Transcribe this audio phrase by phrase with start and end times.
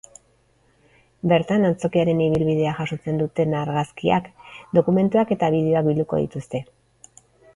[1.31, 4.31] Bertan, antzokiaren ibilbidea jasotzen dutenargazkiak,
[4.79, 6.63] dokumentuak eta bideoak bilduko dituzte.